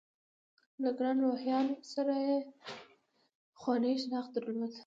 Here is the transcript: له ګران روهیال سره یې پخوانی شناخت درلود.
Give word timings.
له 0.81 0.89
ګران 0.97 1.17
روهیال 1.25 1.67
سره 1.93 2.13
یې 2.25 2.37
پخوانی 3.53 3.93
شناخت 4.03 4.31
درلود. 4.35 4.73